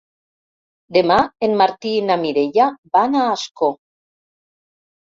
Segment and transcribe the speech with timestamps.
[0.97, 1.17] Demà
[1.49, 2.69] en Martí i na Mireia
[2.99, 3.73] van a Ascó.